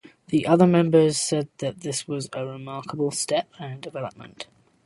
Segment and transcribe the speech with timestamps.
[0.29, 4.47] The other members said this was a remarkable step and development.